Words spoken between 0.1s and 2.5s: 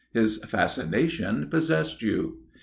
His fascination possessed you.